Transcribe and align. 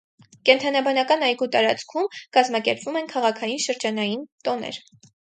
Կենդանաբանական 0.49 1.25
այգու 1.27 1.49
տարածքում 1.57 2.09
կազմակերպվում 2.39 3.01
են 3.05 3.13
քաղաքային 3.15 3.65
շրջանային 3.69 4.29
տոներ։ 4.49 4.87